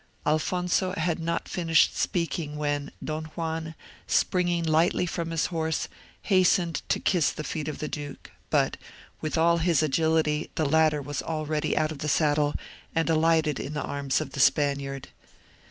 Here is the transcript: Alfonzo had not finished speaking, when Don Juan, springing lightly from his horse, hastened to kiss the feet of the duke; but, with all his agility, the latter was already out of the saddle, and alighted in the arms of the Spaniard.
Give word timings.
Alfonzo 0.25 0.93
had 0.97 1.19
not 1.19 1.47
finished 1.47 1.95
speaking, 1.95 2.55
when 2.55 2.91
Don 3.03 3.25
Juan, 3.35 3.75
springing 4.07 4.63
lightly 4.63 5.05
from 5.05 5.29
his 5.29 5.45
horse, 5.53 5.87
hastened 6.23 6.81
to 6.89 6.99
kiss 6.99 7.31
the 7.31 7.43
feet 7.43 7.67
of 7.67 7.77
the 7.77 7.87
duke; 7.87 8.31
but, 8.49 8.77
with 9.21 9.37
all 9.37 9.59
his 9.59 9.83
agility, 9.83 10.49
the 10.55 10.65
latter 10.65 11.03
was 11.03 11.21
already 11.21 11.77
out 11.77 11.91
of 11.91 11.99
the 11.99 12.09
saddle, 12.09 12.55
and 12.95 13.11
alighted 13.11 13.59
in 13.59 13.75
the 13.75 13.83
arms 13.83 14.19
of 14.19 14.31
the 14.31 14.39
Spaniard. 14.39 15.09